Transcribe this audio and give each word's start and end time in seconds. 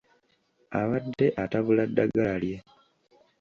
Abadde 0.79 1.25
atabula 1.43 1.83
ddagala 1.89 2.35
lye. 2.43 2.57